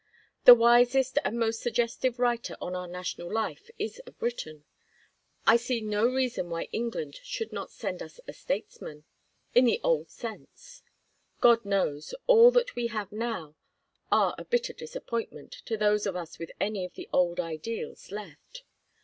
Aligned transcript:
The 0.45 0.55
wisest 0.55 1.19
and 1.23 1.37
most 1.37 1.59
suggestive 1.61 2.17
writer 2.17 2.55
on 2.59 2.75
our 2.75 2.87
national 2.87 3.31
life 3.31 3.69
is 3.77 4.01
a 4.07 4.11
Briton. 4.11 4.63
I 5.45 5.57
see 5.57 5.79
no 5.79 6.07
reason 6.07 6.49
why 6.49 6.69
England 6.71 7.19
should 7.21 7.53
not 7.53 7.69
send 7.69 8.01
us 8.01 8.19
a 8.27 8.33
statesman 8.33 9.03
in 9.53 9.65
the 9.65 9.79
old 9.83 10.09
sense. 10.09 10.81
God 11.39 11.65
knows, 11.65 12.15
all 12.25 12.49
that 12.49 12.75
we 12.75 12.87
have 12.87 13.11
now 13.11 13.53
are 14.11 14.33
a 14.39 14.45
bitter 14.45 14.73
disappointment 14.73 15.51
to 15.65 15.77
those 15.77 16.07
of 16.07 16.15
us 16.15 16.39
with 16.39 16.49
any 16.59 16.83
of 16.83 16.95
the 16.95 17.07
old 17.13 17.39
ideals 17.39 18.11
left. 18.11 18.63